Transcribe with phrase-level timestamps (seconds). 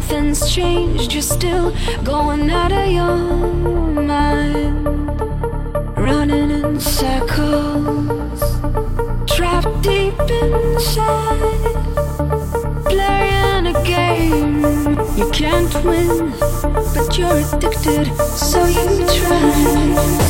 [0.00, 1.12] Nothing's changed.
[1.12, 3.16] You're still going out of your
[4.14, 4.86] mind,
[5.96, 8.40] running in circles,
[9.26, 11.64] trapped deep inside,
[12.84, 14.62] playing a game.
[15.18, 16.32] You can't win,
[16.94, 18.06] but you're addicted,
[18.36, 20.28] so you try.